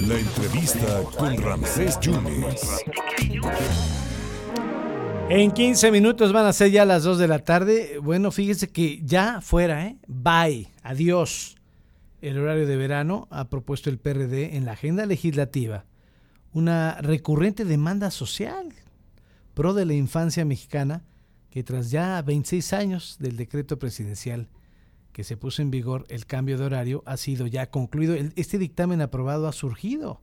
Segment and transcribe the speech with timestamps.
[0.00, 2.84] La entrevista con Ramsés Yunes.
[5.28, 7.98] En 15 minutos van a ser ya las 2 de la tarde.
[8.02, 9.96] Bueno, fíjese que ya fuera, ¿eh?
[10.06, 11.56] Bye, adiós.
[12.20, 15.84] El horario de verano ha propuesto el PRD en la agenda legislativa
[16.56, 18.72] una recurrente demanda social
[19.52, 21.04] pro de la infancia mexicana
[21.50, 24.48] que tras ya 26 años del decreto presidencial
[25.16, 28.14] que se puso en vigor el cambio de horario ha sido ya concluido.
[28.36, 30.20] Este dictamen aprobado ha surgido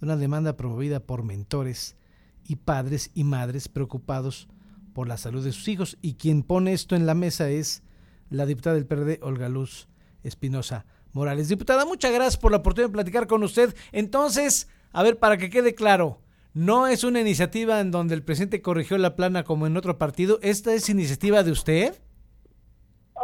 [0.00, 1.94] de una demanda promovida por mentores
[2.42, 4.48] y padres y madres preocupados
[4.94, 5.96] por la salud de sus hijos.
[6.02, 7.84] Y quien pone esto en la mesa es
[8.30, 9.86] la diputada del PRD, Olga Luz
[10.24, 11.48] Espinosa Morales.
[11.48, 13.72] Diputada, muchas gracias por la oportunidad de platicar con usted.
[13.92, 16.20] Entonces, a ver, para que quede claro,
[16.52, 20.40] no es una iniciativa en donde el presidente corrigió la plana como en otro partido.
[20.42, 22.02] ¿Esta es iniciativa de usted?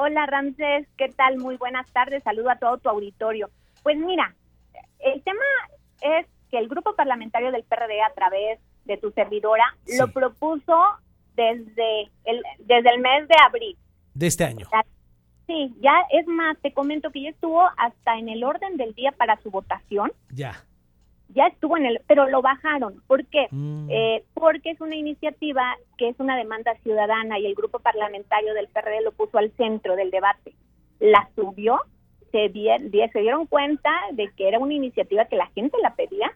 [0.01, 1.38] Hola Ramsés, ¿qué tal?
[1.38, 3.51] Muy buenas tardes, saludo a todo tu auditorio.
[3.83, 4.33] Pues mira,
[5.01, 5.45] el tema
[6.01, 9.65] es que el grupo parlamentario del PRD a través de tu servidora
[9.99, 10.80] lo propuso
[11.35, 13.76] desde el, desde el mes de abril.
[14.15, 14.69] De este año.
[15.49, 19.10] Sí, ya es más, te comento que ya estuvo hasta en el orden del día
[19.10, 20.13] para su votación.
[20.30, 20.65] Ya
[21.29, 23.02] ya estuvo en el, pero lo bajaron.
[23.07, 23.48] ¿Por qué?
[23.51, 23.88] Mm.
[23.90, 28.68] Eh, porque es una iniciativa que es una demanda ciudadana y el grupo parlamentario del
[28.68, 30.54] PRD lo puso al centro del debate.
[31.01, 31.80] La subió,
[32.32, 36.32] se, se dieron cuenta de que era una iniciativa que la gente la pedía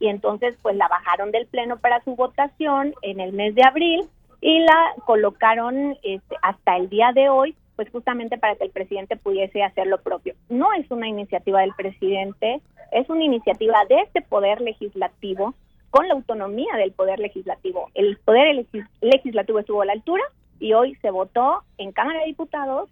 [0.00, 4.08] y entonces pues la bajaron del pleno para su votación en el mes de abril
[4.40, 9.16] y la colocaron este, hasta el día de hoy pues justamente para que el presidente
[9.16, 10.34] pudiese hacer lo propio.
[10.48, 12.60] No es una iniciativa del presidente,
[12.92, 15.54] es una iniciativa de este poder legislativo
[15.90, 17.90] con la autonomía del poder legislativo.
[17.94, 18.66] El poder
[19.00, 20.22] legislativo estuvo a la altura
[20.60, 22.90] y hoy se votó en Cámara de Diputados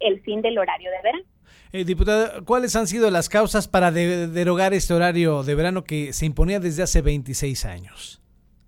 [0.00, 1.24] el fin del horario de verano.
[1.72, 6.24] Eh, diputada, ¿cuáles han sido las causas para derogar este horario de verano que se
[6.24, 8.22] imponía desde hace 26 años?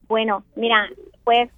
[0.08, 0.88] Bueno, mira,
[1.24, 1.50] pues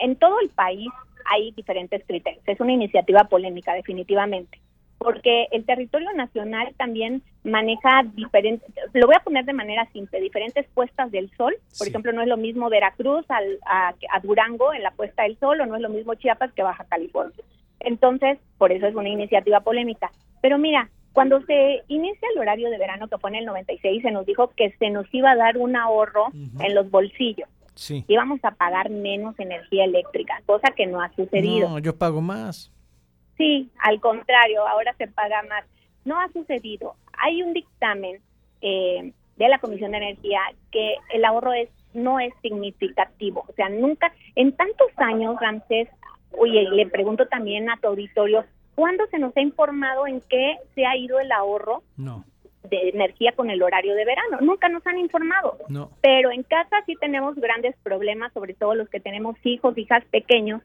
[0.00, 0.88] en todo el país
[1.24, 2.42] hay diferentes criterios.
[2.46, 4.60] Es una iniciativa polémica, definitivamente,
[4.98, 10.66] porque el territorio nacional también maneja diferentes, lo voy a poner de manera simple, diferentes
[10.72, 11.54] puestas del sol.
[11.78, 15.60] Por ejemplo, no es lo mismo Veracruz al, a, Durango en la puesta del sol,
[15.60, 17.44] o no es lo mismo Chiapas que Baja California.
[17.80, 20.10] Entonces, por eso es una iniciativa polémica.
[20.40, 24.10] Pero mira, cuando se inicia el horario de verano, que fue en el 96, se
[24.10, 28.04] nos dijo que se nos iba a dar un ahorro en los bolsillos sí.
[28.08, 31.68] íbamos a pagar menos energía eléctrica, cosa que no ha sucedido.
[31.68, 32.70] No, yo pago más.
[33.36, 35.64] Sí, al contrario, ahora se paga más.
[36.04, 36.94] No ha sucedido.
[37.18, 38.20] Hay un dictamen
[38.60, 40.40] eh, de la Comisión de Energía
[40.70, 43.44] que el ahorro es no es significativo.
[43.48, 45.88] O sea, nunca, en tantos años, Ramsés,
[46.32, 48.44] oye, le pregunto también a tu auditorio,
[48.74, 51.82] ¿cuándo se nos ha informado en qué se ha ido el ahorro?
[51.96, 52.24] No
[52.64, 54.38] de energía con el horario de verano.
[54.40, 55.58] Nunca nos han informado.
[55.68, 55.90] No.
[56.00, 60.62] Pero en casa sí tenemos grandes problemas, sobre todo los que tenemos hijos, hijas pequeños,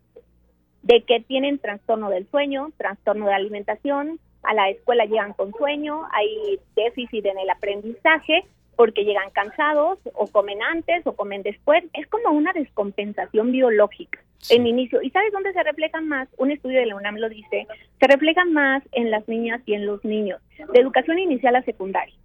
[0.84, 6.04] de que tienen trastorno del sueño, trastorno de alimentación, a la escuela llegan con sueño,
[6.12, 8.46] hay déficit en el aprendizaje
[8.76, 11.84] porque llegan cansados o comen antes o comen después.
[11.94, 14.20] Es como una descompensación biológica
[14.50, 15.02] en inicio.
[15.02, 16.30] ¿Y sabes dónde se refleja más?
[16.38, 17.68] Un estudio de la UNAM lo dice,
[18.00, 22.16] se refleja más en las niñas y en los niños, de educación inicial a secundaria.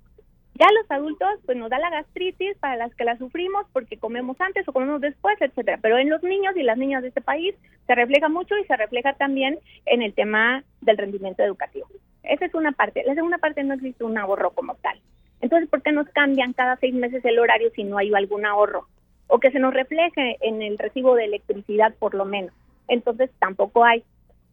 [0.57, 4.41] Ya los adultos, pues nos da la gastritis para las que la sufrimos porque comemos
[4.41, 5.79] antes o comemos después, etcétera.
[5.83, 7.57] Pero en los niños y las niñas de este país
[7.89, 11.89] se refleja mucho y se refleja también en el tema del rendimiento educativo.
[12.23, 13.03] Esa es una parte.
[13.05, 15.01] La segunda parte no existe un ahorro como tal.
[15.41, 18.87] Entonces, ¿por qué nos cambian cada seis meses el horario si no hay algún ahorro?
[19.27, 22.55] O que se nos refleje en el recibo de electricidad por lo menos.
[22.87, 24.05] Entonces, tampoco hay.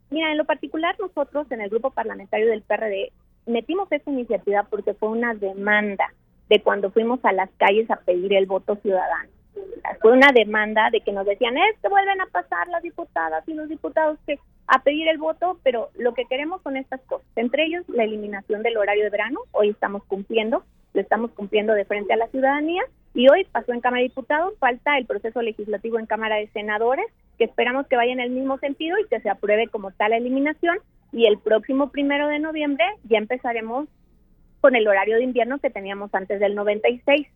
[0.10, 3.12] Mira, en lo particular nosotros en el grupo parlamentario del PRD
[3.46, 6.14] metimos esta iniciativa porque fue una demanda
[6.50, 9.30] de cuando fuimos a las calles a pedir el voto ciudadano.
[10.02, 13.54] Fue una demanda de que nos decían, es que vuelven a pasar las diputadas y
[13.54, 17.66] los diputados que a pedir el voto, pero lo que queremos son estas cosas, entre
[17.66, 20.64] ellos la eliminación del horario de verano, hoy estamos cumpliendo,
[20.94, 22.84] lo estamos cumpliendo de frente a la ciudadanía
[23.14, 27.06] y hoy pasó en Cámara de Diputados, falta el proceso legislativo en Cámara de Senadores,
[27.38, 30.18] que esperamos que vaya en el mismo sentido y que se apruebe como tal la
[30.18, 30.78] eliminación
[31.12, 33.88] y el próximo primero de noviembre ya empezaremos
[34.62, 37.28] con el horario de invierno que teníamos antes del 96.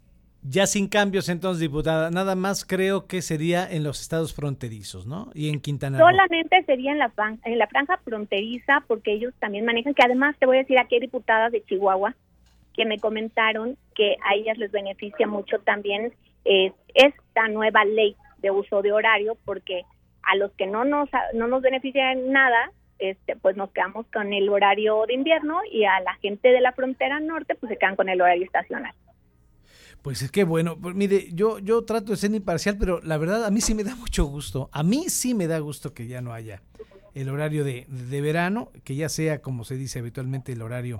[0.47, 5.31] Ya sin cambios entonces, diputada, nada más creo que sería en los estados fronterizos, ¿no?
[5.33, 6.07] Y en Quintana Roo.
[6.07, 7.11] Solamente sería en la,
[7.43, 10.95] en la franja fronteriza porque ellos también manejan, que además te voy a decir, aquí
[10.95, 12.15] hay diputadas de Chihuahua
[12.75, 16.13] que me comentaron que a ellas les beneficia mucho también
[16.43, 19.81] eh, esta nueva ley de uso de horario porque
[20.21, 24.49] a los que no nos, no nos beneficia nada este, pues nos quedamos con el
[24.49, 28.09] horario de invierno y a la gente de la frontera norte pues se quedan con
[28.09, 28.93] el horario estacional.
[30.01, 33.45] Pues es que bueno, pues mire, yo, yo trato de ser imparcial, pero la verdad
[33.45, 34.69] a mí sí me da mucho gusto.
[34.71, 36.61] A mí sí me da gusto que ya no haya
[37.13, 40.99] el horario de, de verano, que ya sea, como se dice habitualmente, el horario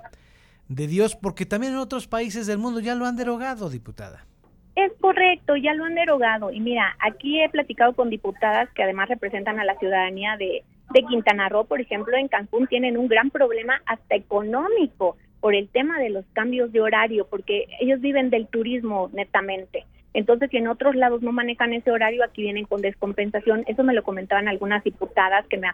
[0.68, 4.26] de Dios, porque también en otros países del mundo ya lo han derogado, diputada.
[4.74, 6.50] Es correcto, ya lo han derogado.
[6.52, 11.02] Y mira, aquí he platicado con diputadas que además representan a la ciudadanía de, de
[11.02, 15.98] Quintana Roo, por ejemplo, en Cancún tienen un gran problema hasta económico por el tema
[15.98, 19.84] de los cambios de horario, porque ellos viven del turismo netamente.
[20.14, 23.64] Entonces, si en otros lados no manejan ese horario, aquí vienen con descompensación.
[23.66, 25.68] Eso me lo comentaban algunas diputadas que, me,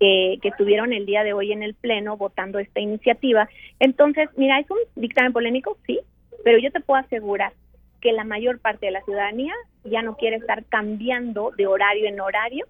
[0.00, 3.48] que, que estuvieron el día de hoy en el Pleno votando esta iniciativa.
[3.78, 6.00] Entonces, mira, es un dictamen polémico, sí,
[6.42, 7.52] pero yo te puedo asegurar
[8.00, 12.20] que la mayor parte de la ciudadanía ya no quiere estar cambiando de horario en
[12.20, 12.66] horario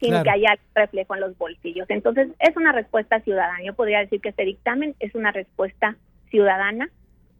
[0.00, 1.88] sin que haya reflejo en los bolsillos.
[1.90, 3.62] Entonces, es una respuesta ciudadana.
[3.64, 5.96] Yo podría decir que este dictamen es una respuesta
[6.30, 6.88] ciudadana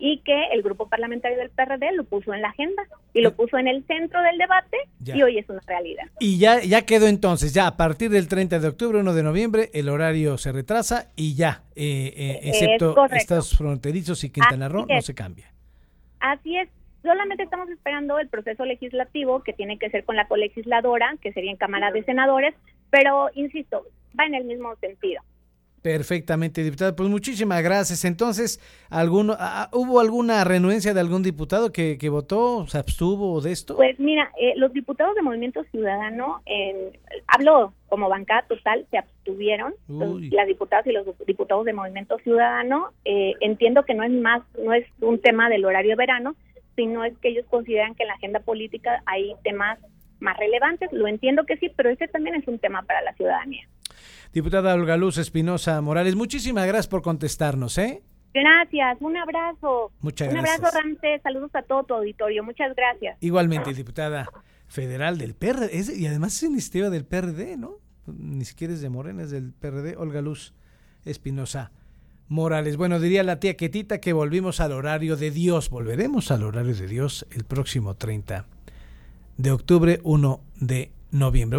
[0.00, 3.58] y que el grupo parlamentario del PRD lo puso en la agenda y lo puso
[3.58, 6.04] en el centro del debate y hoy es una realidad.
[6.18, 9.70] Y ya, ya quedó entonces, ya a partir del 30 de octubre, 1 de noviembre,
[9.74, 15.02] el horario se retrasa y ya, eh, eh, excepto Estados fronterizos y Quintana Roo, no
[15.02, 15.52] se cambia.
[16.20, 16.68] Así es,
[17.02, 21.50] Solamente estamos esperando el proceso legislativo que tiene que ser con la colegisladora, que sería
[21.50, 22.54] en Cámara de Senadores,
[22.90, 23.86] pero insisto,
[24.18, 25.22] va en el mismo sentido.
[25.82, 26.94] Perfectamente, diputada.
[26.94, 28.04] Pues muchísimas gracias.
[28.04, 28.60] Entonces,
[28.90, 29.34] ¿alguno,
[29.72, 33.76] ¿hubo alguna renuencia de algún diputado que, que votó, se abstuvo de esto?
[33.76, 39.74] Pues mira, eh, los diputados de Movimiento Ciudadano, en, hablo como bancada total, se abstuvieron.
[39.88, 44.74] las diputadas y los diputados de Movimiento Ciudadano, eh, entiendo que no es más, no
[44.74, 46.36] es un tema del horario de verano,
[46.76, 49.78] sino es que ellos consideran que en la agenda política hay temas
[50.20, 50.90] más relevantes.
[50.92, 53.66] Lo entiendo que sí, pero ese también es un tema para la ciudadanía.
[54.32, 58.02] Diputada Olga Luz Espinosa Morales, muchísimas gracias por contestarnos, ¿eh?
[58.32, 59.90] Gracias, un abrazo.
[60.00, 60.58] Muchas un gracias.
[60.58, 63.16] Un abrazo, Ramsés, saludos a todo tu auditorio, muchas gracias.
[63.20, 64.28] Igualmente, diputada
[64.68, 67.78] federal del PRD, y además es iniciativa del PRD, ¿no?
[68.06, 70.54] Ni siquiera es de Morena, es del PRD, Olga Luz
[71.04, 71.72] Espinosa
[72.30, 72.76] Morales.
[72.76, 75.68] Bueno, diría la tía Quetita que volvimos al horario de Dios.
[75.68, 78.46] Volveremos al horario de Dios el próximo 30
[79.36, 81.58] de octubre, 1 de noviembre.